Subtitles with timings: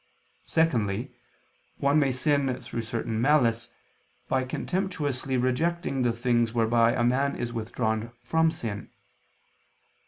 [0.47, 1.11] Secondly,
[1.77, 3.69] one may sin through certain malice,
[4.27, 8.89] by contemptuously rejecting the things whereby a man is withdrawn from sin.